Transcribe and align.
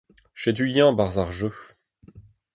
Setu-eñ 0.41 0.89
e-barzh 0.93 1.19
ar 1.23 1.31
jeu. 1.37 1.57